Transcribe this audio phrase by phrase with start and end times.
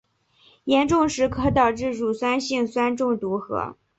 [0.63, 3.77] 严重时可导致乳酸性酸中毒和。